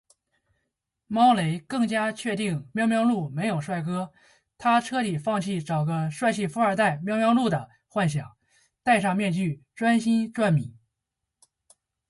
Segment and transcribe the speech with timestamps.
[1.05, 4.11] 猫雷更加确定喵喵露没有帅哥，
[4.57, 8.35] 她彻底放弃找个帅气富二代喵喵露的幻想，
[8.81, 10.75] 戴上面具专心赚米